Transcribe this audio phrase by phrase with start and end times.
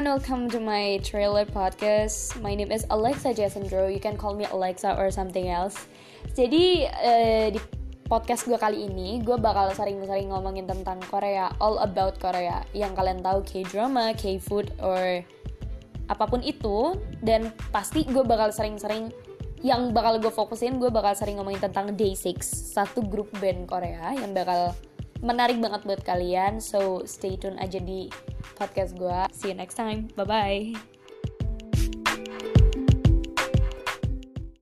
[0.00, 2.32] everyone, welcome to my trailer podcast.
[2.40, 3.92] My name is Alexa Jasendro.
[3.92, 5.76] You can call me Alexa or something else.
[6.32, 7.60] Jadi uh, di
[8.08, 12.64] podcast gue kali ini, gue bakal sering-sering ngomongin tentang Korea, all about Korea.
[12.72, 15.20] Yang kalian tahu K-drama, K-food, or
[16.08, 16.96] apa pun itu.
[17.20, 19.12] Dan pasti gue bakal sering-sering
[19.60, 22.40] yang bakal gue fokusin, gue bakal sering ngomongin tentang Day6,
[22.72, 24.72] satu grup band Korea yang bakal
[25.20, 26.58] menarik banget buat kalian.
[26.60, 28.08] So stay tune aja di
[28.56, 29.18] podcast gue.
[29.32, 30.12] See you next time.
[30.16, 30.99] Bye bye.